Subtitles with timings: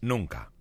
[0.00, 0.52] nunca.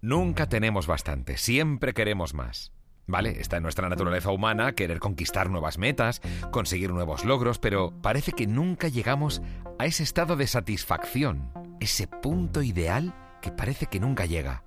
[0.00, 2.72] Nunca tenemos bastante, siempre queremos más.
[3.06, 3.40] ¿Vale?
[3.40, 6.20] Está en nuestra naturaleza humana querer conquistar nuevas metas,
[6.50, 9.42] conseguir nuevos logros, pero parece que nunca llegamos
[9.78, 14.62] a ese estado de satisfacción, ese punto ideal que parece que nunca llega.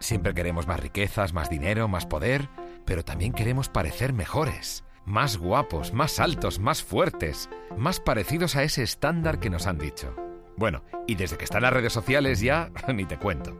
[0.00, 2.48] Siempre queremos más riquezas, más dinero, más poder,
[2.84, 8.82] pero también queremos parecer mejores, más guapos, más altos, más fuertes, más parecidos a ese
[8.82, 10.14] estándar que nos han dicho.
[10.58, 13.56] Bueno, y desde que están las redes sociales ya, ni te cuento.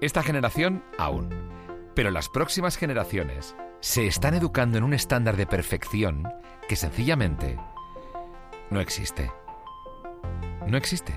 [0.00, 1.28] Esta generación aún.
[1.94, 6.26] Pero las próximas generaciones se están educando en un estándar de perfección
[6.66, 7.58] que sencillamente
[8.70, 9.30] no existe.
[10.66, 11.14] No existe.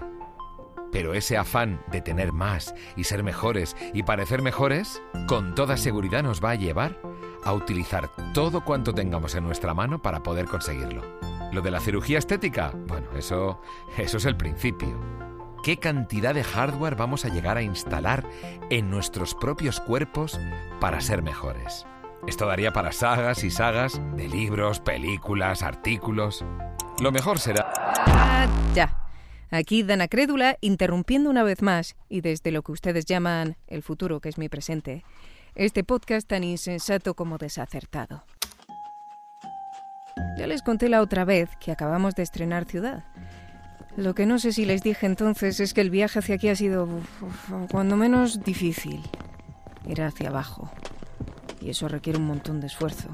[0.91, 6.21] Pero ese afán de tener más y ser mejores y parecer mejores, con toda seguridad
[6.21, 6.99] nos va a llevar
[7.45, 11.32] a utilizar todo cuanto tengamos en nuestra mano para poder conseguirlo.
[11.53, 13.62] Lo de la cirugía estética, bueno, eso,
[13.98, 14.99] eso es el principio
[15.63, 18.26] qué cantidad de hardware vamos a llegar a instalar
[18.70, 20.38] en nuestros propios cuerpos
[20.79, 21.87] para ser mejores.
[22.27, 26.43] Esto daría para sagas y sagas de libros, películas, artículos.
[26.99, 27.71] Lo mejor será...
[27.76, 29.09] Ah, ya.
[29.51, 34.20] Aquí Dana Crédula interrumpiendo una vez más, y desde lo que ustedes llaman el futuro,
[34.20, 35.04] que es mi presente,
[35.55, 38.24] este podcast tan insensato como desacertado.
[40.37, 43.03] Ya les conté la otra vez que acabamos de estrenar ciudad.
[43.95, 46.55] Lo que no sé si les dije entonces es que el viaje hacia aquí ha
[46.55, 46.87] sido,
[47.71, 49.01] cuando menos, difícil.
[49.87, 50.71] Ir hacia abajo.
[51.61, 53.09] Y eso requiere un montón de esfuerzo.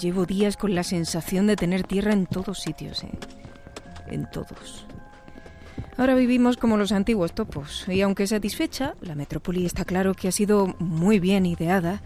[0.00, 3.12] llevo días con la sensación de tener tierra en todos sitios, ¿eh?
[4.08, 4.86] En todos.
[5.96, 10.32] Ahora vivimos como los antiguos topos, y aunque satisfecha, la metrópoli está claro que ha
[10.32, 12.02] sido muy bien ideada,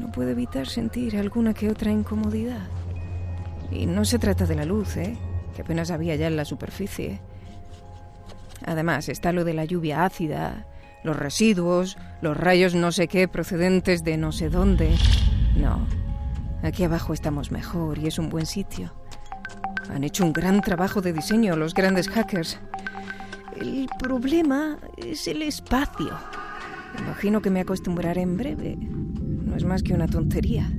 [0.00, 2.66] no puedo evitar sentir alguna que otra incomodidad.
[3.72, 5.16] Y no se trata de la luz, ¿eh?
[5.54, 7.20] que apenas había ya en la superficie.
[8.64, 10.66] Además, está lo de la lluvia ácida,
[11.02, 14.94] los residuos, los rayos no sé qué procedentes de no sé dónde.
[15.56, 15.86] No,
[16.62, 18.92] aquí abajo estamos mejor y es un buen sitio.
[19.90, 22.58] Han hecho un gran trabajo de diseño los grandes hackers.
[23.60, 26.16] El problema es el espacio.
[26.98, 28.76] Imagino que me acostumbraré en breve.
[28.76, 30.70] No es más que una tontería.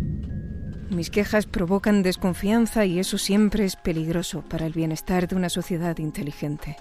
[0.94, 5.98] Mis quejas provocan desconfianza y eso siempre es peligroso para el bienestar de una sociedad
[5.98, 6.78] inteligente.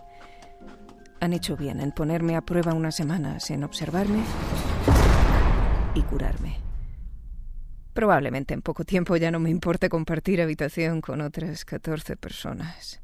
[1.21, 4.22] Han hecho bien en ponerme a prueba unas semanas, en observarme
[5.95, 6.59] y curarme.
[7.95, 13.01] Probablemente en poco tiempo ya no me importe compartir habitación con otras 14 personas.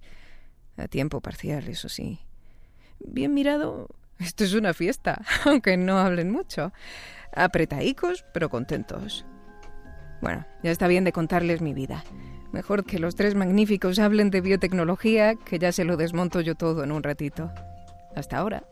[0.77, 2.21] A tiempo parcial, eso sí.
[3.01, 6.71] Bien mirado, esto es una fiesta, aunque no hablen mucho.
[7.35, 9.25] Apretadicos, pero contentos.
[10.21, 12.05] Bueno, ya está bien de contarles mi vida.
[12.53, 16.83] Mejor que los tres magníficos hablen de biotecnología, que ya se lo desmonto yo todo
[16.83, 17.51] en un ratito.
[18.17, 18.65] Hasta ahora.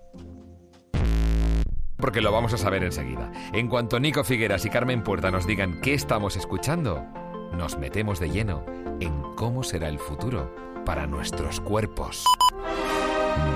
[1.96, 3.30] Porque lo vamos a saber enseguida.
[3.52, 7.04] En cuanto Nico Figueras y Carmen Puerta nos digan qué estamos escuchando,
[7.52, 8.64] nos metemos de lleno
[9.00, 12.24] en cómo será el futuro para nuestros cuerpos.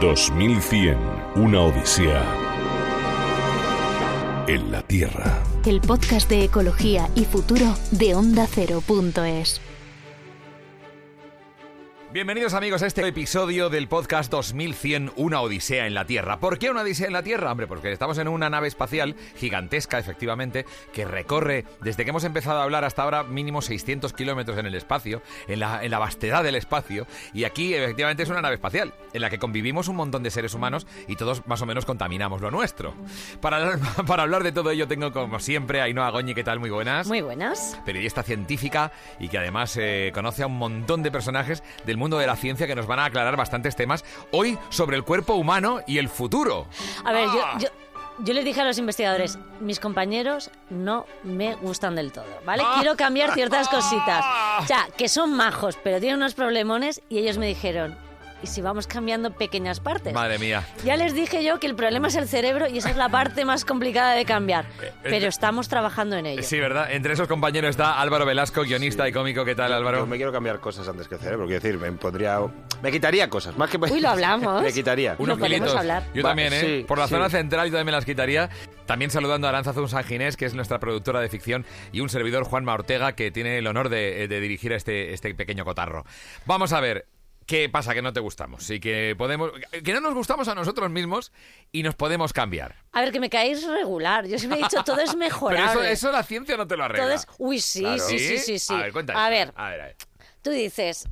[0.01, 0.99] 2100,
[1.37, 2.23] una odisea
[4.47, 5.50] en la Tierra.
[5.67, 9.61] El podcast de ecología y futuro de Onda Cero.es.
[12.13, 16.41] Bienvenidos amigos a este episodio del podcast 2100, una odisea en la Tierra.
[16.41, 17.53] ¿Por qué una odisea en la Tierra?
[17.53, 22.59] Hombre, porque estamos en una nave espacial gigantesca, efectivamente, que recorre, desde que hemos empezado
[22.59, 26.43] a hablar hasta ahora, mínimo 600 kilómetros en el espacio, en la, en la vastedad
[26.43, 30.25] del espacio, y aquí efectivamente es una nave espacial, en la que convivimos un montón
[30.25, 32.93] de seres humanos y todos más o menos contaminamos lo nuestro.
[33.41, 33.79] Para,
[34.09, 36.59] para hablar de todo ello tengo, como siempre, a Ainhoa Goñi, ¿qué tal?
[36.59, 37.07] Muy buenas.
[37.07, 37.81] Muy buenas.
[37.87, 38.91] Periodista científica
[39.21, 42.67] y que además eh, conoce a un montón de personajes del mundo de la ciencia
[42.67, 46.67] que nos van a aclarar bastantes temas hoy sobre el cuerpo humano y el futuro.
[47.05, 47.69] A ver, yo, yo,
[48.25, 52.65] yo les dije a los investigadores, mis compañeros no me gustan del todo, ¿vale?
[52.79, 54.25] Quiero cambiar ciertas cositas.
[54.61, 57.97] O sea, que son majos, pero tienen unos problemones y ellos me dijeron,
[58.43, 60.13] y si vamos cambiando pequeñas partes.
[60.13, 60.67] Madre mía.
[60.85, 63.45] Ya les dije yo que el problema es el cerebro y esa es la parte
[63.45, 64.65] más complicada de cambiar.
[65.03, 66.43] Pero estamos trabajando en ello.
[66.43, 66.91] Sí, ¿verdad?
[66.93, 69.45] Entre esos compañeros está Álvaro Velasco, guionista y cómico.
[69.45, 69.99] ¿Qué tal, Álvaro?
[69.99, 71.47] Yo me quiero cambiar cosas antes que el cerebro.
[71.47, 72.39] Quiero decir, me pondría...
[72.83, 73.77] Me quitaría cosas, más que...
[73.77, 74.63] Uy, lo hablamos.
[74.63, 75.17] me quitaría.
[75.19, 75.77] Unos Lo podemos kilitos.
[75.81, 76.03] hablar.
[76.15, 76.61] Yo Va, también, ¿eh?
[76.61, 77.15] sí, Por la sí.
[77.15, 78.49] zona central yo también me las quitaría.
[78.87, 82.09] También saludando a Aranza Zun San Ginés, que es nuestra productora de ficción, y un
[82.09, 86.05] servidor, Juanma Ortega, que tiene el honor de, de dirigir a este, este pequeño cotarro.
[86.47, 87.07] Vamos a ver.
[87.51, 87.95] ¿Qué pasa?
[87.95, 89.51] Que no te gustamos y que podemos.
[89.83, 91.33] que no nos gustamos a nosotros mismos
[91.73, 92.77] y nos podemos cambiar.
[92.93, 94.25] A ver, que me caéis regular.
[94.29, 95.71] Yo siempre he dicho, todo es Pero mejorable.
[95.73, 97.05] eso, eso la ciencia no te lo arregla.
[97.07, 97.27] Todo es...
[97.39, 97.99] Uy, sí, Claro.
[97.99, 98.73] sí, sí, sí, sí.
[98.73, 99.27] A ver, cuenta.
[99.27, 99.97] A ver, A ver, a ver.
[100.43, 101.09] tú dices,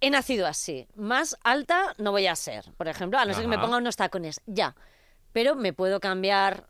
[0.00, 0.88] he nacido así.
[0.96, 3.94] Más alta no voy a ser, por ejemplo, a no ser que me ponga unos
[3.94, 4.40] tacones.
[4.46, 4.74] Ya.
[5.32, 6.66] pero me puedo cambiar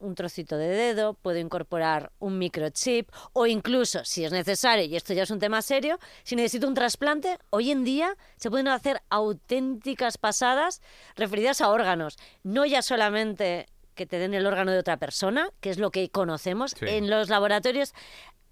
[0.00, 5.12] un trocito de dedo, puedo incorporar un microchip o incluso, si es necesario, y esto
[5.12, 9.02] ya es un tema serio, si necesito un trasplante, hoy en día se pueden hacer
[9.10, 10.82] auténticas pasadas
[11.16, 15.68] referidas a órganos, no ya solamente que te den el órgano de otra persona, que
[15.68, 16.70] es lo que conocemos.
[16.70, 16.86] Sí.
[16.88, 17.92] En los laboratorios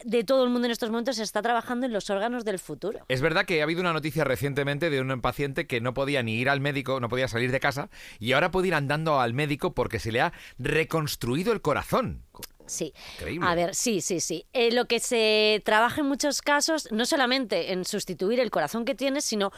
[0.04, 3.00] de todo el mundo en estos momentos se está trabajando en los órganos del futuro.
[3.08, 6.34] Es verdad que ha habido una noticia recientemente de un paciente que no podía ni
[6.34, 9.74] ir al médico, no podía salir de casa y ahora puede ir andando al médico
[9.74, 12.22] porque se le ha reconstruido el corazón.
[12.68, 12.92] Sí.
[13.16, 13.46] Increíble.
[13.48, 14.46] A ver, sí, sí, sí.
[14.52, 18.94] Eh, lo que se trabaja en muchos casos, no solamente en sustituir el corazón que
[18.94, 19.52] tienes, sino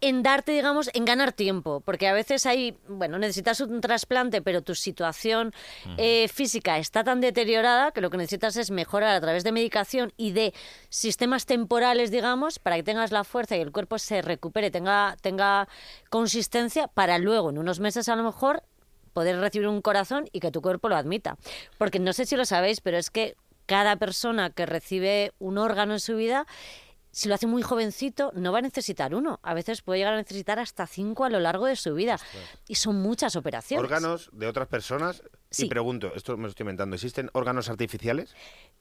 [0.00, 1.80] en darte, digamos, en ganar tiempo.
[1.80, 5.52] Porque a veces hay, bueno, necesitas un trasplante, pero tu situación
[5.96, 10.12] eh, física está tan deteriorada que lo que necesitas es mejorar a través de medicación
[10.16, 10.52] y de
[10.88, 15.68] sistemas temporales, digamos, para que tengas la fuerza y el cuerpo se recupere, tenga, tenga
[16.10, 18.62] consistencia para luego, en unos meses a lo mejor,
[19.16, 21.38] poder recibir un corazón y que tu cuerpo lo admita.
[21.78, 23.34] Porque no sé si lo sabéis, pero es que
[23.64, 26.46] cada persona que recibe un órgano en su vida,
[27.12, 29.40] si lo hace muy jovencito, no va a necesitar uno.
[29.42, 32.18] A veces puede llegar a necesitar hasta cinco a lo largo de su vida.
[32.68, 33.82] Y son muchas operaciones.
[33.82, 35.22] Órganos de otras personas.
[35.50, 35.64] Sí.
[35.64, 38.34] Y pregunto, esto me lo estoy inventando, ¿existen órganos artificiales?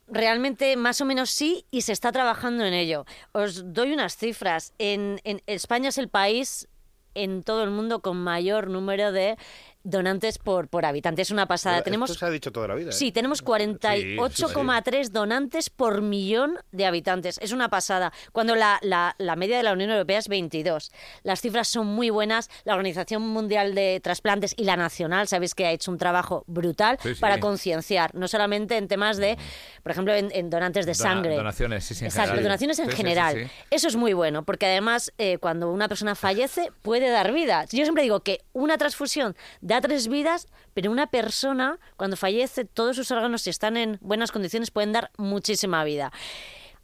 [0.09, 3.05] Realmente, más o menos sí, y se está trabajando en ello.
[3.31, 4.73] Os doy unas cifras.
[4.79, 6.67] En, en España es el país
[7.15, 9.37] en todo el mundo con mayor número de
[9.85, 11.21] donantes por, por habitante.
[11.21, 11.77] Es una pasada.
[11.77, 12.89] Pero tenemos Esto se ha dicho toda la vida.
[12.89, 12.93] ¿eh?
[12.93, 17.37] Sí, tenemos 48,3 donantes por millón de habitantes.
[17.41, 18.11] Es una pasada.
[18.31, 20.91] Cuando la, la- la media de la Unión Europea es 22.
[21.23, 22.49] Las cifras son muy buenas.
[22.63, 26.97] La Organización Mundial de Trasplantes y la Nacional, sabéis que ha hecho un trabajo brutal
[27.01, 27.21] Sí, sí.
[27.21, 29.37] para concienciar, no solamente en temas de,
[29.83, 31.35] por ejemplo, en, en donantes de Dona- sangre.
[31.35, 32.43] donaciones, sí, sí, en Exacto, general.
[32.43, 33.35] donaciones en Sí, sí, sí, general.
[33.35, 33.51] sí.
[33.71, 37.65] Eso es muy bueno, porque además eh, cuando una persona fallece puede dar vida.
[37.65, 42.95] Yo siempre digo que una transfusión da tres vidas, pero una persona cuando fallece todos
[42.95, 46.11] sus órganos si están en buenas condiciones pueden dar muchísima vida.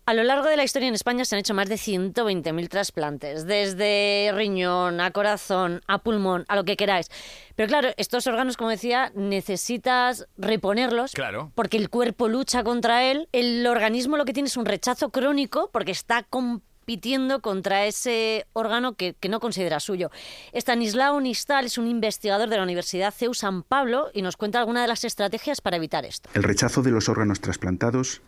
[0.08, 3.46] A lo largo de la historia en España se han hecho más de 120.000 trasplantes,
[3.46, 7.08] desde riñón a corazón, a pulmón, a lo que queráis.
[7.56, 11.52] Pero claro, estos órganos, como decía, necesitas reponerlos Claro.
[11.54, 13.30] porque el cuerpo lucha contra él.
[13.32, 16.24] El organismo lo que tiene es un rechazo crónico porque está
[16.82, 20.10] compitiendo contra ese órgano que, no considera suyo.
[20.52, 24.84] Stanislao Nistal es un investigador de la Universidad CEU San Pablo y nos cuenta algunas
[24.84, 26.30] de las estrategias para evitar esto.
[26.34, 28.22] El rechazo de los órganos trasplantados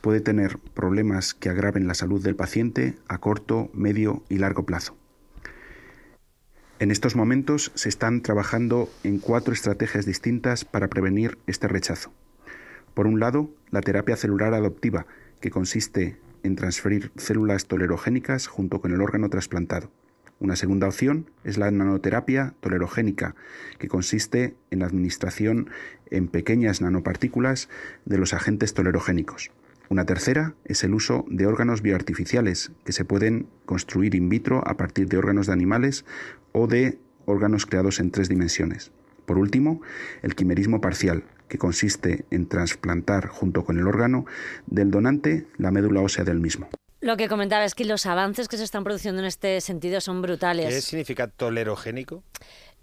[0.00, 4.96] puede tener problemas que agraven la salud del paciente a corto, medio y largo plazo.
[6.78, 12.12] En estos momentos se están trabajando en cuatro estrategias distintas para prevenir este rechazo.
[12.94, 15.06] Por un lado, la terapia celular adoptiva,
[15.40, 19.90] que consiste en transferir células tolerogénicas junto con el órgano trasplantado.
[20.40, 23.34] Una segunda opción es la nanoterapia tolerogénica,
[23.78, 25.70] que consiste en la administración
[26.10, 27.68] en pequeñas nanopartículas
[28.04, 29.50] de los agentes tolerogénicos.
[29.88, 34.76] Una tercera es el uso de órganos bioartificiales, que se pueden construir in vitro a
[34.76, 36.04] partir de órganos de animales
[36.52, 38.92] o de órganos creados en tres dimensiones.
[39.26, 39.82] Por último,
[40.22, 44.26] el quimerismo parcial, que consiste en trasplantar junto con el órgano
[44.66, 46.68] del donante la médula ósea del mismo.
[47.00, 50.20] Lo que comentaba es que los avances que se están produciendo en este sentido son
[50.20, 50.74] brutales.
[50.74, 52.24] ¿Qué significa tolerogénico?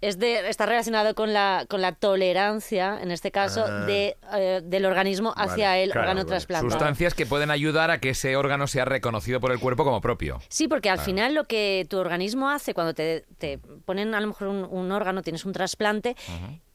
[0.00, 3.86] Es de, está relacionado con la, con la tolerancia, en este caso, Ah.
[3.86, 6.28] de, eh, del organismo hacia Vale, el claro, órgano vale.
[6.28, 6.70] trasplantado.
[6.70, 10.40] Sustancias que pueden ayudar a que ese órgano sea reconocido por el cuerpo como propio.
[10.48, 14.26] Sí, porque al final lo que tu organismo hace cuando te, te ponen a lo
[14.28, 16.14] mejor un, un órgano, tienes un trasplante,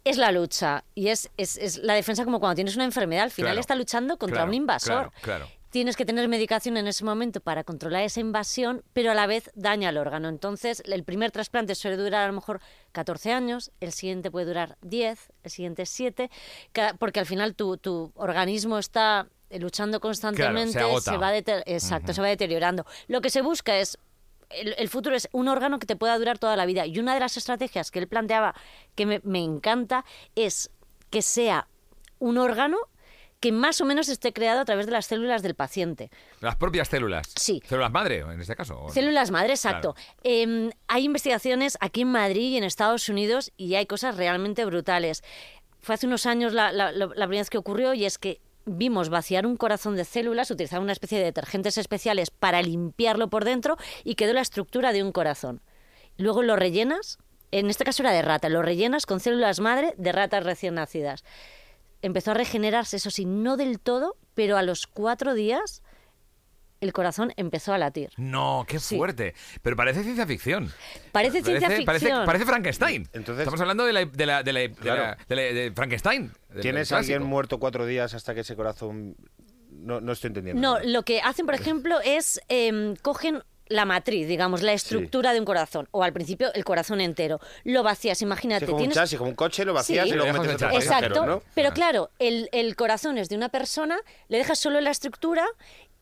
[0.03, 0.83] es la lucha.
[0.95, 3.23] Y es, es, es la defensa como cuando tienes una enfermedad.
[3.23, 5.11] Al final Claro, está luchando contra claro, un invasor.
[5.21, 5.47] claro, claro.
[5.71, 9.49] Tienes que tener medicación en ese momento para controlar esa invasión, pero a la vez
[9.55, 10.27] daña el órgano.
[10.29, 12.59] Entonces, el primer trasplante suele durar a lo mejor
[12.91, 16.29] 14 años, el siguiente puede durar 10, el siguiente 7,
[16.73, 19.27] ca- porque al final tu, tu organismo está
[19.59, 21.11] luchando constantemente, agota.
[21.17, 22.85] va deter- exacto, se va deteriorando.
[23.07, 23.97] Lo que se busca es
[24.49, 26.85] el, el futuro es un órgano que te pueda durar toda la vida.
[26.85, 28.53] Y una de las estrategias que él planteaba
[28.95, 30.03] que me, me encanta
[30.35, 30.69] es
[31.09, 31.67] que sea
[32.19, 32.77] un órgano
[33.41, 36.09] que más o menos esté creado a través de las células del paciente.
[36.39, 37.27] Las propias células.
[37.35, 37.61] Sí.
[37.67, 38.85] Células madre, en este caso.
[38.93, 39.95] Células madre, exacto.
[40.23, 45.23] Eh, hay investigaciones aquí en Madrid y en Estados Unidos y hay cosas realmente brutales.
[45.81, 49.47] Fue hace unos años la- la primera vez que ocurrió y es que vimos vaciar
[49.47, 54.13] un corazón de células, utilizar una especie de detergentes especiales para limpiarlo por dentro y
[54.13, 55.61] quedó la estructura de un corazón.
[56.17, 57.17] Luego lo rellenas,
[57.49, 61.23] en este caso era de rata, lo rellenas con células madre de ratas recién nacidas.
[62.01, 65.83] Empezó a regenerarse, eso sí, no del todo, pero a los cuatro días
[66.79, 68.09] el corazón empezó a latir.
[68.17, 68.97] No, qué Sí.
[68.97, 69.35] fuerte.
[69.61, 70.71] Pero parece ciencia ficción.
[71.11, 72.25] Parece ciencia Parece, ficción.
[72.25, 73.07] parece Frankenstein.
[73.13, 75.01] Entonces- Estamos hablando de, la, de, la, de, la- de Claro.
[75.03, 76.31] la- de la- de Frankenstein.
[76.59, 76.95] ¿Tienes clásico.
[77.13, 79.15] alguien muerto cuatro días hasta que ese corazón...
[79.69, 80.59] No, no estoy entendiendo.
[80.61, 85.39] No, lo que hacen, por ejemplo, es em, cogen la matriz, digamos, la estructura de
[85.39, 87.39] un corazón, o al principio el corazón entero.
[87.63, 88.65] Lo vacías, imagínate.
[88.65, 88.95] Sí, como un tienes...
[88.95, 90.11] chasis, como un coche, lo vacías Sí.
[90.11, 91.43] y luego metes otro Exacto, ¿no?
[91.55, 91.73] pero Ah.
[91.73, 93.97] claro, el, el corazón es de una persona,
[94.27, 95.45] le dejas solo la estructura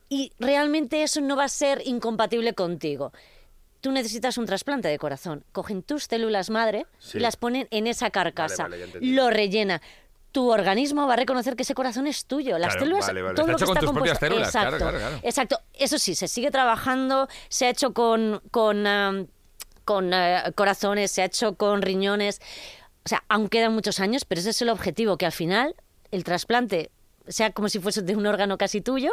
[0.10, 3.14] y realmente eso no va a ser incompatible contigo.
[3.82, 5.46] Tú necesitas un trasplante de corazón.
[5.54, 7.18] Cogen tus células madre Sí.
[7.18, 8.64] y las ponen en esa carcasa.
[8.64, 9.82] Vale, vale, lo rellena.
[10.32, 12.58] Tu organismo va a reconocer que ese corazón es tuyo.
[12.60, 13.36] Las Claro, células, vale, vale.
[13.36, 15.20] todo Está lo que hecho con está tus propias células, Exacto, claro, claro.
[15.24, 15.60] exacto.
[15.74, 17.28] Eso sí, se sigue trabajando.
[17.50, 19.26] Se ha hecho con, con, ah,
[19.86, 22.42] con eh, corazones, se ha hecho con riñones.
[23.06, 25.76] O sea, aún quedan muchos años, pero ese es el objetivo, que al final
[26.12, 26.92] el trasplante
[27.28, 29.12] sea como si fuese de un órgano casi tuyo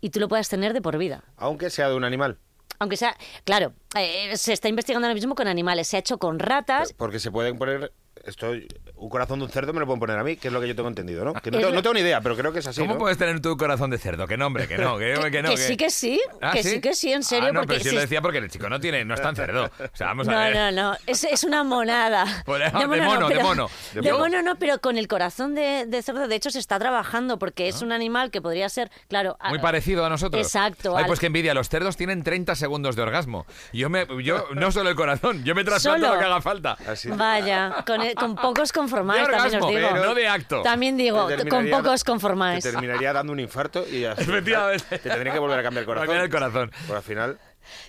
[0.00, 1.22] y tú lo puedas tener de por vida.
[1.36, 2.38] Aunque sea de un animal.
[2.78, 6.38] Aunque sea, claro, eh, se está investigando ahora mismo con animales, se ha hecho con
[6.38, 6.94] ratas.
[6.94, 7.92] Porque se pueden poner...
[8.30, 8.52] Esto,
[8.96, 10.68] un corazón de un cerdo me lo pueden poner a mí, que es lo que
[10.68, 11.32] yo tengo entendido, ¿no?
[11.34, 12.98] Que no, Es tengo, no ni idea, pero creo que es así, ¿Cómo ¿no?
[13.00, 14.26] puedes tener tu corazón de cerdo?
[14.26, 15.50] Que no, hombre, que no, que, que no.
[15.50, 17.82] que sí, que sí, ¿Ah, que sí, que sí, en serio, Ah, no, porque pero
[17.82, 19.64] si si lo decía porque el chico no tiene, no es tan cerdo.
[19.64, 20.54] O sea, vamos a No, ver.
[20.56, 22.24] no, no, es, es una monada.
[22.46, 23.70] Pues, de mono, de pero- mono.
[23.94, 24.24] De De mono.
[24.24, 27.68] mono no, pero con el corazón de, de cerdo, de hecho, se está trabajando porque
[27.68, 29.36] es un animal que podría ser, claro...
[29.48, 30.40] Muy a- parecido a nosotros.
[30.46, 30.96] Exacto.
[30.96, 31.52] Ay, al- pues que envidia.
[31.54, 33.46] Los cerdos tienen 30 segundos de orgasmo.
[33.72, 36.76] Yo, me, yo no solo el corazón, yo me trasplanto lo que haga falta.
[36.86, 37.08] Así.
[37.10, 39.88] Vaya, con, con pocos conformáis, De también os digo.
[39.90, 40.62] pero no de acto.
[40.62, 42.62] También digo, con pocos conformáis.
[42.62, 44.22] Te terminaría dando un infarto y así.
[44.30, 44.98] Efectivamente.
[44.98, 46.06] Te tendría que volver a cambiar el corazón.
[46.06, 46.70] Cambiar el corazón.
[46.86, 47.38] Pues al final...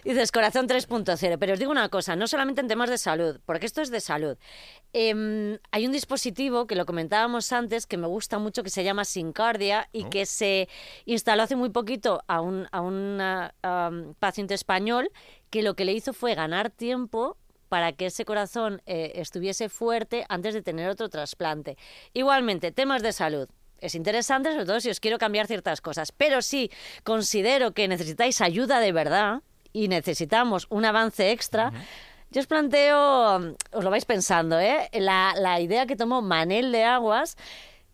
[0.03, 3.65] Dices corazón 3.0, pero os digo una cosa, no solamente en temas de salud, porque
[3.65, 4.38] esto es de salud.
[4.91, 9.05] Em, hay un dispositivo que lo comentábamos antes que me gusta mucho que se llama
[9.05, 10.67] Sincardia y que se
[11.05, 15.09] instaló hace muy poquito a un, a un paciente español
[15.50, 17.38] que lo que le hizo fue ganar tiempo
[17.71, 21.77] para que ese corazón eh, estuviese fuerte antes de tener otro trasplante.
[22.13, 23.47] Igualmente, temas de salud.
[23.79, 26.11] Es interesante, sobre todo si os quiero cambiar ciertas cosas.
[26.11, 26.69] Pero si
[27.05, 31.71] considero que necesitáis ayuda de verdad y necesitamos un avance extra,
[32.29, 34.89] yo os planteo, os lo vais pensando, ¿eh?
[34.91, 37.37] la, la idea que tomó Manel de Aguas,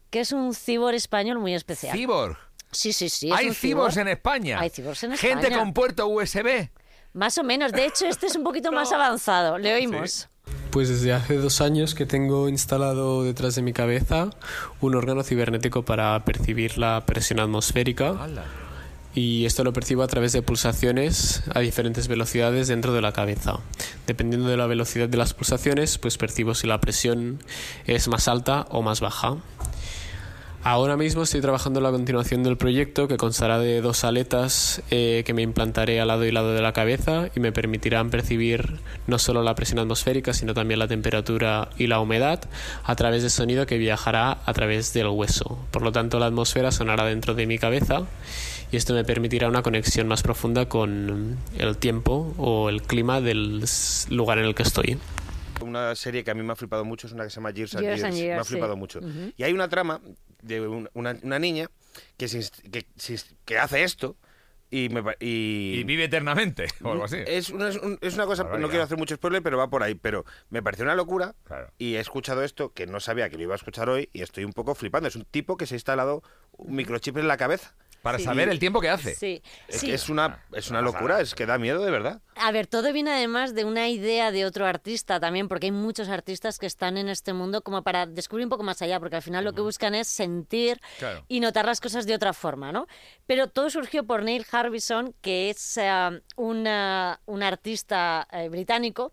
[0.10, 1.96] que es un cibor español muy especial.
[1.96, 2.36] Cyborg.
[2.72, 3.30] Sí, sí, sí.
[3.30, 4.08] es Hay cibors cibor.
[4.08, 4.60] en España.
[4.60, 5.60] Hay cibors en Gente España.
[5.60, 6.70] con puerto USB.
[7.18, 7.72] Más o menos.
[7.72, 9.58] De hecho, este es un poquito más avanzado.
[9.58, 10.30] Le oímos.
[10.70, 14.30] Pues desde hace dos años que tengo instalado detrás de mi cabeza
[14.82, 18.16] un órgano cibernético para percibir la presión atmosférica
[19.18, 23.60] y esto lo percibo a través de pulsaciones a diferentes velocidades dentro de la cabeza.
[24.06, 27.40] Dependiendo de la velocidad de las pulsaciones, pues percibo si la presión
[27.88, 29.38] es más alta o más baja.
[30.64, 35.24] Ahora mismo estoy trabajando en la continuación del proyecto que constará de dos aletas eh,
[35.26, 39.18] que me implantaré al lado y lado de la cabeza y me permitirán percibir no
[39.18, 42.42] solo la presión atmosférica sino también la temperatura y la humedad
[42.84, 45.58] a través de sonido que viajará a través del hueso.
[45.72, 48.02] Por lo tanto la atmósfera sonará dentro de mi cabeza
[48.70, 53.64] y esto me permitirá una conexión más profunda con el tiempo o el clima del
[54.10, 54.98] lugar en el que estoy.
[55.62, 57.76] Una serie que a mí me ha flipado mucho es una que se llama Years
[57.76, 58.04] and Years Years.
[58.06, 58.54] and me ha Years, sí.
[58.54, 59.00] flipado mucho.
[59.38, 60.02] Y hay una trama
[60.42, 61.70] de un- una, una niña
[62.18, 62.40] que, se
[63.60, 64.16] hace esto
[64.70, 67.18] y, me, y, Y vive eternamente, o algo así.
[67.26, 69.82] Es una, es un- es una cosa, no quiero hacer mucho spoiler, pero va por
[69.82, 69.96] ahí.
[69.96, 71.72] Pero me pareció una locura Claro.
[71.78, 74.44] y he escuchado esto que no sabía que lo iba a escuchar hoy y estoy
[74.44, 75.08] un poco flipando.
[75.08, 77.76] Es un tipo que se ha instalado un microchip en la cabeza.
[78.08, 78.24] Para Sí.
[78.24, 79.16] saber el tiempo que hace.
[79.16, 79.42] Sí.
[79.68, 79.88] Es, sí.
[79.88, 82.22] que es una, es una locura, es que da miedo de verdad.
[82.36, 86.08] A ver, todo viene además de una idea de otro artista también, porque hay muchos
[86.08, 89.22] artistas que están en este mundo como para descubrir un poco más allá, porque al
[89.22, 91.26] final lo que buscan es sentir Claro.
[91.28, 92.88] y notar las cosas de otra forma, ¿no?
[93.26, 95.78] Pero todo surgió por Neil Harbison, que es
[96.38, 99.12] una- un artista eh, británico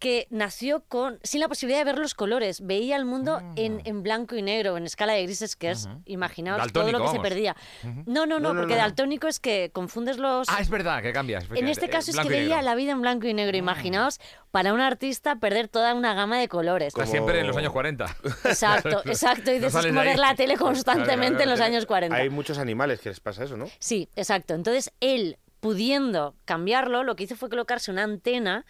[0.00, 3.52] que nació con sin la posibilidad de ver los colores, veía el mundo Ah.
[3.54, 7.08] en, en blanco y negro, en escala de grises, que es, imaginaos todo lo que
[7.08, 7.54] se perdía.
[8.06, 8.80] No, no, no, No, no, porque no.
[8.80, 10.48] daltónico es que confundes los...
[10.48, 11.44] Ah, es verdad, que cambias.
[11.54, 13.56] En este caso es que veía la vida en blanco y negro.
[13.56, 14.18] Imaginaos,
[14.50, 16.88] para un artista perder toda una gama de colores.
[16.88, 18.06] Está Como- siempre en los años 40.
[18.44, 19.52] Exacto, exacto.
[19.52, 22.16] Y No dices, es como ver la tele constantemente en los años 40.
[22.16, 23.66] Hay muchos animales que les pasa eso, ¿no?
[23.78, 24.54] Sí, exacto.
[24.54, 28.66] Entonces él, pudiendo cambiarlo, lo que hizo fue colocarse una antena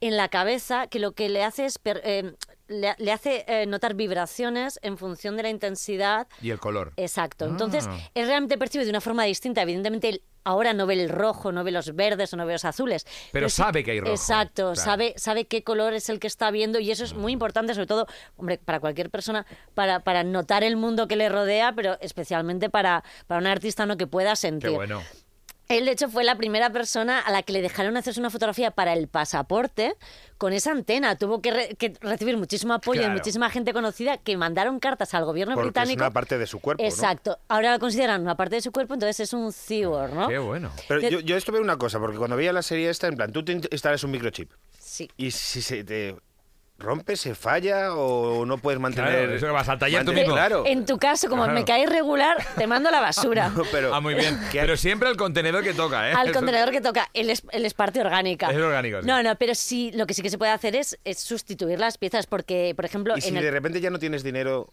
[0.00, 2.34] en la cabeza que lo que le hace es per- eh,
[2.68, 6.26] le, le hace eh, notar vibraciones en función de la intensidad.
[6.40, 6.92] Y el color.
[6.96, 7.46] Exacto.
[7.46, 7.96] Entonces Ah.
[8.14, 9.62] él realmente percibe de una forma distinta.
[9.62, 12.64] Evidentemente él ahora no ve el rojo, no ve los verdes o no ve los
[12.66, 13.06] azules.
[13.32, 14.76] Pero sabe que hay rojo, Exacto, claro.
[14.76, 17.86] sabe, sabe qué color es el que está viendo y eso es muy importante, sobre
[17.86, 22.68] todo, hombre, para cualquier persona, para, para notar el mundo que le rodea, pero especialmente
[22.68, 24.68] para, para un artista no que pueda sentir.
[24.70, 25.02] Qué bueno.
[25.68, 28.70] Él, de hecho, fue la primera persona a la que le dejaron hacerse una fotografía
[28.70, 29.94] para el pasaporte
[30.36, 31.16] con esa antena.
[31.16, 35.24] Tuvo que, re- que recibir muchísimo apoyo de muchísima gente conocida que mandaron cartas al
[35.24, 36.02] gobierno Porque es británico.
[36.02, 36.88] una parte de su cuerpo, ¿no?
[36.88, 37.38] Exacto.
[37.48, 40.28] Ahora lo consideran una parte de su cuerpo, entonces es un cyborg, ¿no?
[40.28, 40.70] Qué bueno.
[40.86, 43.16] Pero De- yo, yo esto veo una cosa, porque cuando veía la serie esta, en
[43.16, 45.08] plan, tú te in- instalas un microchip Sí.
[45.16, 46.14] y si se te
[46.78, 49.10] rompe, se falla o no puedes mantener...
[49.12, 50.34] Claro, eso que vas al taller tú mantener- mismo.
[50.34, 50.64] Claro.
[50.66, 51.58] En tu caso, como Claro.
[51.58, 53.48] me caes regular, te mando a la basura.
[53.56, 54.38] No, pero, Ah, muy bien.
[54.52, 56.14] ¿qué- Pero siempre al contenedor que toca, ¿eh?
[56.14, 58.50] Al Eso- contenedor que toca, el es, el es parte orgánica.
[58.50, 59.06] Es orgánico, sí.
[59.06, 61.96] No, no, pero sí, lo que sí que se puede hacer es, es sustituir las
[61.96, 64.72] piezas, porque, por ejemplo, Y si en el- de repente ya no tienes dinero...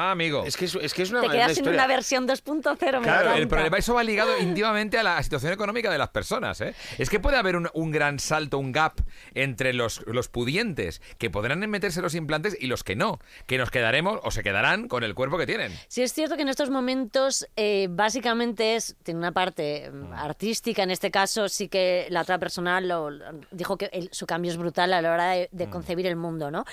[0.00, 0.44] Ah, amigo.
[0.44, 2.98] Es que es, es que es una, te quedas sin una versión 2.0.
[2.98, 6.60] me Claro, el problema, eso va ligado íntimamente a la situación económica de las personas.
[6.60, 6.74] ¿eh?
[6.98, 9.00] Es que puede haber un, un gran salto, un gap
[9.34, 13.70] entre los, los pudientes que podrán meterse los implantes y los que no, que nos
[13.70, 15.72] quedaremos o se quedarán con el cuerpo que tienen.
[15.88, 20.82] Sí, es cierto que en estos momentos eh, básicamente es, tiene una parte mm, artística,
[20.84, 23.10] en este caso sí que la otra persona lo,
[23.50, 26.50] dijo que el- su cambio es brutal a la hora de, de concebir el mundo,
[26.50, 26.64] ¿no?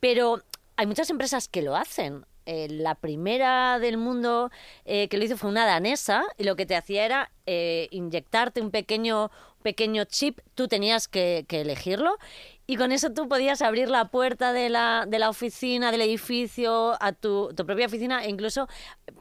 [0.00, 0.42] Pero
[0.76, 2.24] hay muchas empresas que lo hacen.
[2.46, 4.50] Eh, la primera del mundo
[4.84, 8.60] eh, que lo hizo fue una danesa y lo que te hacía era eh, inyectarte
[8.60, 9.30] un pequeño,
[9.62, 12.18] pequeño chip, tú tenías que, que elegirlo
[12.66, 16.96] y con eso tú podías abrir la puerta de la, de la oficina, del edificio,
[17.00, 18.68] a tu, tu propia oficina e incluso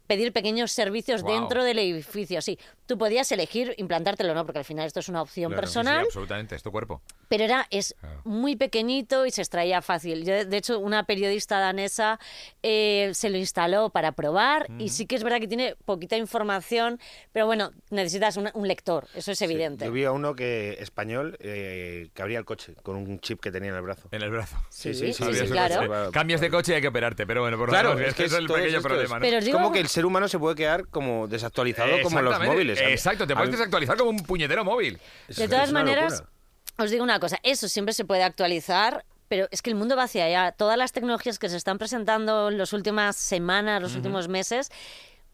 [0.07, 2.41] pedir pequeños servicios dentro del edificio.
[2.41, 2.59] Sí,
[2.91, 5.71] tú podías elegir implantártelo o no, porque al final esto es una opción Claro, sí,
[5.71, 7.01] sí, personal, absolutamente, es tu cuerpo.
[7.29, 8.19] pero era es Claro.
[8.25, 10.25] muy pequeñito y se extraía fácil.
[10.25, 12.19] Yo, de hecho, una periodista danesa
[12.63, 16.99] eh, se lo instaló para probar y sí que es verdad que tiene poquita información,
[17.31, 19.85] pero bueno, necesitas un, un lector, eso es evidente.
[19.85, 23.51] Yo vi a uno que español eh, que abría el coche con un chip que
[23.51, 24.09] tenía en el brazo.
[24.11, 24.57] En el brazo.
[24.69, 26.07] Sí, sí, sí, sí, sí, sí, claro.
[26.07, 26.11] sí.
[26.11, 28.25] Cambias de coche y hay que operarte, pero bueno, por lo Claro, menos, es que
[28.25, 29.19] es el pequeño problema, es- ¿no?
[29.21, 32.21] Pero os Es digo- como que el ser humano se puede quedar como desactualizado como
[32.21, 32.80] los móviles.
[32.89, 34.99] Exacto, te puedes desactualizar como un puñetero móvil.
[35.27, 36.29] es- De todas maneras, locura.
[36.77, 40.03] os digo una cosa, eso siempre se puede actualizar, pero es que el mundo va
[40.03, 40.51] hacia allá.
[40.51, 44.69] Todas las tecnologías que se están presentando en las últimas semanas, los últimos meses,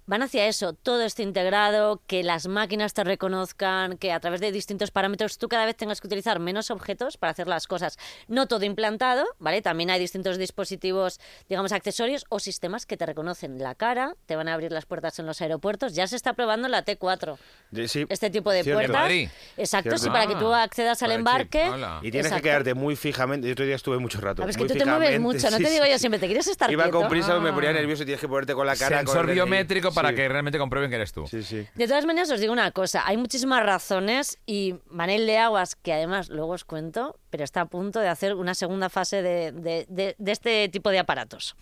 [0.08, 0.74] van hacia eso.
[0.74, 5.48] Todo esté integrado, que las máquinas te reconozcan, que a través de distintos parámetros tú
[5.50, 7.98] cada vez tengas que utilizar menos objetos para hacer las cosas.
[8.28, 9.62] No todo implantado, ¿vale?
[9.62, 14.48] También hay distintos dispositivos, digamos, accesorios o sistemas que te reconocen la cara, te van
[14.48, 15.93] a abrir las puertas en los aeropuertos.
[15.93, 17.38] Ya se está probando en la T4
[17.72, 18.80] De- sí, este tipo de cierto.
[18.82, 19.02] ¿En puertas.
[19.04, 19.30] Madrid?
[19.58, 20.04] Exacto, Cierto.
[20.06, 21.70] sí, para que tú Ah, accedas al embarque.
[22.02, 22.36] Y tienes Exacto.
[22.38, 23.48] que quedarte muy fijamente.
[23.48, 24.41] Yo otro día estuve mucho rato.
[24.41, 26.48] Sabes que muy tú te mueves mucho, no sí, te digo yo siempre, te quieres
[26.48, 27.00] estar Iba quieto.
[27.02, 27.54] con prisa, me Ah.
[27.54, 28.98] ponía nervioso y tienes que ponerte con la cara.
[29.04, 30.15] con Sensor el- biométrico para Sí.
[30.15, 31.27] que realmente comprueben que eres tú.
[31.27, 31.65] Sí, sí.
[31.75, 35.93] De todas maneras, os digo una cosa, hay muchísimas razones y Manel de Aguas, que
[35.93, 39.86] además luego os cuento, pero está a punto de hacer una segunda fase de, de-
[39.89, 41.55] de- de este tipo de aparatos.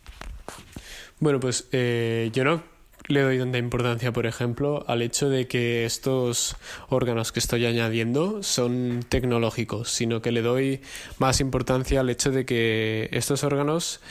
[1.20, 2.64] Bueno, pues eh, yo no
[3.08, 6.56] le doy tanta importancia, por ejemplo, al hecho de que estos
[6.90, 10.82] órganos que estoy añadiendo son tecnológicos, sino que le doy
[11.20, 14.02] más importancia al hecho de que estos órganos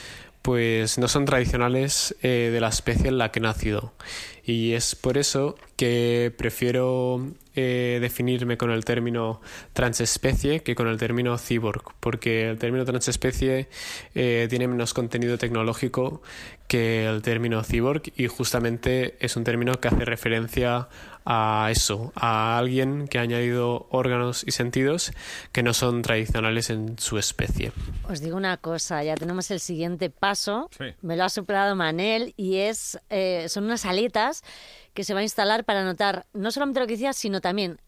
[0.45, 3.95] pues no son tradicionales eh, de la especie en la que he nacido.
[4.45, 9.41] Y es por eso que prefiero eh, definirme con el término
[9.73, 13.69] transespecie que con el término cyborg, porque el término transespecie
[14.15, 16.23] eh, tiene menos contenido tecnológico
[16.69, 20.89] que el término cyborg y justamente es un término que hace referencia
[21.27, 25.13] a eso, a alguien que ha añadido órganos y sentidos
[25.53, 27.73] que no son tradicionales en su especie.
[28.09, 30.85] Os digo una cosa, ya tenemos el siguiente paso, Sí.
[31.03, 34.43] me lo ha superado Manel, y es eh, son unas aletas
[34.95, 37.81] que se va a instalar para notar no solamente lo que decía, sino también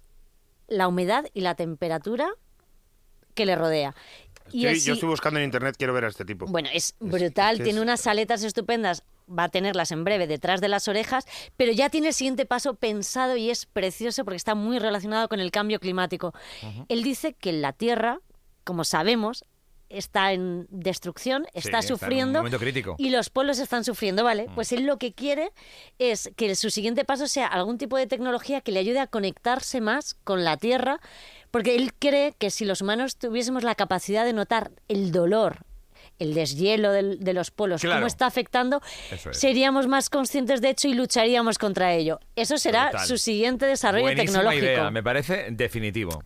[0.68, 2.28] la humedad y la temperatura
[3.34, 3.94] que le rodea.
[4.52, 6.46] Y Sí, así- Yo estoy buscando en internet, quiero ver a este tipo.
[6.46, 10.86] Bueno, es brutal, tiene unas aletas estupendas, va a tenerlas en breve detrás de las
[10.88, 15.28] orejas, pero ya tiene el siguiente paso pensado y es precioso porque está muy relacionado
[15.28, 16.32] con el cambio climático.
[16.88, 18.20] Él dice que la Tierra,
[18.64, 19.44] como sabemos,
[19.88, 22.96] está en destrucción, está está un sufriendo momento crítico.
[22.98, 24.46] y los pueblos están sufriendo, ¿vale?
[24.54, 25.50] Pues él lo que quiere
[25.98, 29.80] es que su siguiente paso sea algún tipo de tecnología que le ayude a conectarse
[29.80, 30.98] más con la Tierra,
[31.50, 35.58] porque él cree que si los humanos tuviésemos la capacidad de notar el dolor,
[36.18, 37.96] el deshielo del- de los polos, Claro.
[37.98, 39.38] cómo está afectando, es.
[39.38, 42.20] seríamos más conscientes de hecho y lucharíamos contra ello.
[42.36, 44.64] Eso será su siguiente desarrollo Buenísima tecnológico.
[44.64, 46.22] idea, me parece definitivo.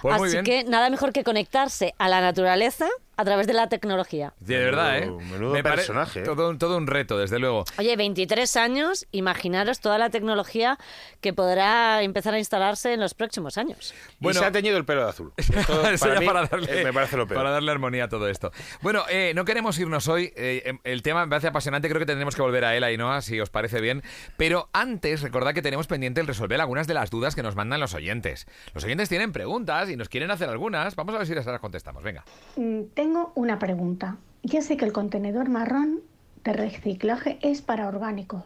[0.00, 0.44] Pues muy Así bien.
[0.44, 2.86] que nada mejor que conectarse a la naturaleza
[3.22, 4.34] a través de la tecnología.
[4.40, 5.06] De verdad, ¿eh?
[5.30, 6.22] Menudo- Me personaje, ¿eh?
[6.24, 7.64] Todo, un- todo un reto, desde luego.
[7.78, 10.76] Oye, 23 años, imaginaros toda la tecnología
[11.20, 13.94] que podrá empezar a instalarse en los próximos años.
[14.18, 14.38] Bueno.
[14.40, 15.32] y se ha teñido el pelo de azul.
[15.36, 17.38] Esto, Eso para ya mí, para darle, eh, me parece lo peor.
[17.38, 18.50] para darle armonía a todo esto.
[18.80, 20.32] Bueno, eh, no queremos irnos hoy.
[20.34, 21.88] eh, em, el tema me parece apasionante.
[21.88, 24.02] Creo que tendremos que volver a él, Ainhoa, si os parece bien.
[24.36, 27.78] Pero antes, recordad que tenemos pendiente el resolver algunas de las dudas que nos mandan
[27.78, 28.46] los oyentes.
[28.74, 30.96] Los oyentes tienen preguntas y nos quieren hacer algunas.
[30.96, 32.02] Vamos a ver si las contestamos.
[32.02, 32.24] Venga.
[32.56, 34.16] Mm, Tengo una pregunta.
[34.42, 36.00] Ya sé que el contenedor marrón
[36.44, 38.42] de reciclaje es para orgánicos,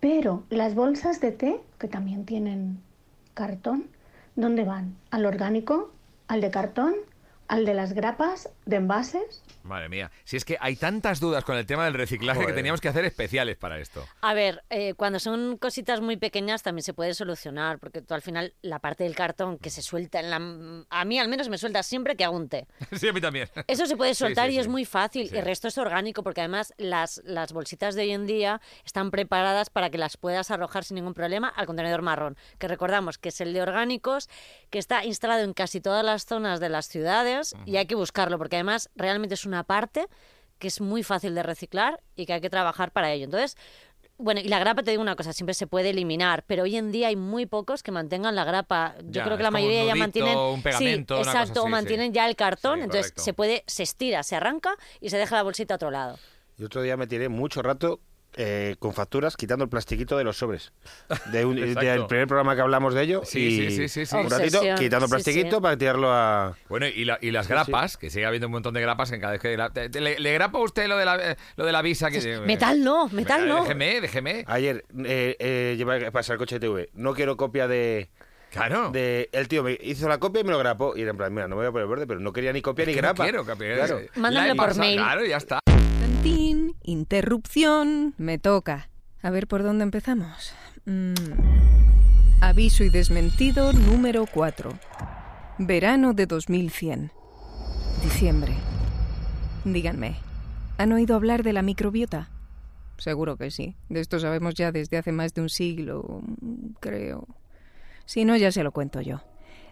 [0.00, 2.80] pero las bolsas de té, que también tienen
[3.34, 3.84] cartón,
[4.34, 4.96] ¿dónde van?
[5.12, 5.92] ¿Al orgánico?
[6.26, 6.94] ¿Al de cartón?
[7.48, 8.48] ¿Al de las grapas?
[8.64, 9.42] ¿De envases?
[9.62, 10.10] Madre mía.
[10.24, 13.04] Si es que hay tantas dudas con el tema del reciclaje que teníamos que hacer
[13.04, 14.04] especiales para esto.
[14.20, 18.22] A ver, eh, cuando son cositas muy pequeñas también se puede solucionar, porque tú al
[18.22, 20.86] final la parte del cartón que se suelta en la...
[20.90, 22.66] A mí al menos me suelta siempre que hago un té.
[22.92, 23.48] sí, a mí también.
[23.66, 25.28] Eso se puede soltar sí, y es muy fácil.
[25.28, 25.36] Sí.
[25.36, 29.70] El resto es orgánico, porque además las, las bolsitas de hoy en día están preparadas
[29.70, 33.40] para que las puedas arrojar sin ningún problema al contenedor marrón, que recordamos que es
[33.40, 34.28] el de orgánicos,
[34.70, 37.33] que está instalado en casi todas las zonas de las ciudades
[37.66, 40.06] y hay que buscarlo, porque además realmente es una parte
[40.58, 43.24] que es muy fácil de reciclar y que hay que trabajar para ello.
[43.24, 43.56] Entonces,
[44.16, 46.92] bueno, y la grapa, te digo una cosa, siempre se puede eliminar, pero hoy en
[46.92, 48.94] día hay muy pocos que mantengan la grapa.
[49.02, 50.38] Yo Ya, creo que la mayoría ya mantienen.
[50.38, 51.72] un pegamento, sí, una cosa exacto, así, sí.
[51.72, 53.22] mantienen ya el cartón, Sí, entonces correcto.
[53.24, 56.18] se puede, se estira, se arranca y se deja la bolsita a otro lado.
[56.56, 57.98] Y otro día me tiré mucho rato
[58.36, 60.72] eh, con facturas quitando el plastiquito de los sobres.
[61.32, 63.22] De un- del primer programa que hablamos de ello.
[63.24, 64.16] Sí, y sí, sí, sí, sí.
[64.16, 65.62] Un ratito Obsesión, quitando plastiquito sí.
[65.62, 66.56] para tirarlo a...
[66.68, 69.32] Bueno, y, la- y las grapas, que sigue habiendo un montón de grapas en cada
[69.32, 69.56] vez que...
[69.56, 72.10] gra- te- te- ¿Le, le grapa usted lo de la, eh, lo de la visa?
[72.10, 73.62] Que, Metal no, metal no.
[73.62, 74.44] Déjeme, déjeme.
[74.46, 76.90] Ayer eh, eh, lleva a pasar el coche de TV.
[76.94, 78.10] No quiero copia de...
[78.50, 78.90] Claro.
[78.90, 80.96] de- el tío me hizo la copia y me lo grapó.
[80.96, 82.62] Y era en plan, mira, no me voy a poner verde, pero no quería ni
[82.62, 83.24] copia ni Que no grapa.
[83.24, 83.76] quiero copiar.
[83.78, 83.98] Claro.
[83.98, 84.96] Eh, Mándamelo por pasa- mail.
[84.98, 85.58] Claro, ya está.
[86.86, 88.88] Interrupción, me toca.
[89.22, 90.54] A ver por dónde empezamos.
[90.86, 91.14] Mm.
[92.40, 94.70] Aviso y desmentido número 4.
[95.58, 97.10] Verano de 2100.
[98.02, 98.52] Diciembre.
[99.64, 100.16] Díganme,
[100.78, 102.28] ¿han oído hablar de la microbiota?
[102.98, 103.76] Seguro que sí.
[103.88, 106.22] De esto sabemos ya desde hace más de un siglo,
[106.80, 107.26] creo.
[108.04, 109.22] Si no, ya se lo cuento yo.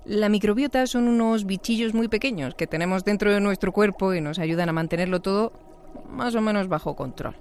[0.04, 4.38] La microbiota son unos bichillos muy pequeños que tenemos dentro de nuestro cuerpo y nos
[4.38, 5.71] ayudan a mantenerlo todo
[6.08, 7.36] más o menos bajo control.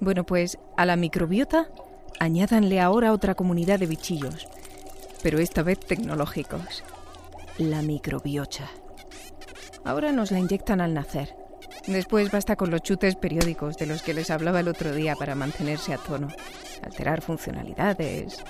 [0.00, 1.68] Bueno, pues a la microbiota
[2.20, 4.48] añádanle ahora otra comunidad de bichillos,
[5.22, 6.84] pero esta vez tecnológicos.
[7.58, 8.68] La microbiota.
[9.84, 11.36] Ahora nos la inyectan al nacer.
[11.86, 15.34] Después basta con los chutes periódicos de los que les hablaba el otro día para
[15.34, 16.28] mantenerse a tono,
[16.82, 18.42] alterar funcionalidades.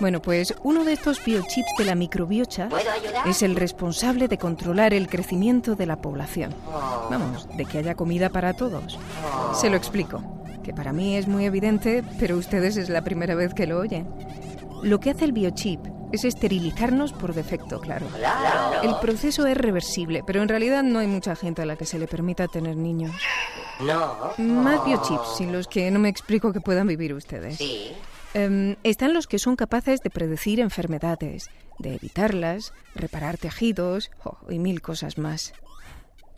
[0.00, 2.68] Bueno, pues uno de estos biochips de la microbiota
[3.26, 6.54] es el responsable de controlar el crecimiento de la población.
[7.10, 8.98] Vamos, de que haya comida para todos.
[9.54, 10.22] Se lo explico,
[10.62, 14.08] que para mí es muy evidente, pero ustedes es la primera vez que lo oyen.
[14.82, 18.06] Lo que hace el biochip es esterilizarnos por defecto, claro.
[18.82, 21.98] El proceso es reversible, pero en realidad no hay mucha gente a la que se
[21.98, 23.12] le permita tener niños.
[23.80, 24.32] No.
[24.38, 27.56] Más biochips, sin los que no me explico que puedan vivir ustedes.
[27.56, 27.92] Sí.
[28.34, 34.58] Em, están los que son capaces de predecir enfermedades, de evitarlas, reparar tejidos oh, y
[34.58, 35.52] mil cosas más.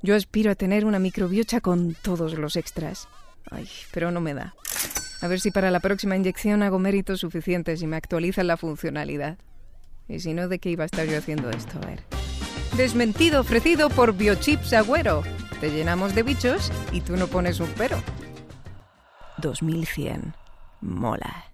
[0.03, 3.09] Yo aspiro a tener una microbiota con todos los extras.
[3.51, 4.55] Ay, pero no me da.
[5.23, 9.39] A ver si para la próxima inyección hago méritos suficientes y me actualizan la funcionalidad.
[10.09, 11.79] Y si no, ¿de qué iba a estar yo haciendo esto?
[11.83, 12.03] A ver.
[12.77, 15.23] Desmentido ofrecido por Biochips Agüero.
[15.61, 17.97] Te llenamos de bichos y tú no pones un pero.
[19.39, 20.35] 2100.
[20.81, 21.54] Mola.